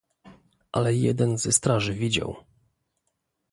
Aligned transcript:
"Ale 0.71 0.93
jeden 0.95 1.37
ze 1.37 1.51
straży 1.51 1.93
widział." 1.93 2.35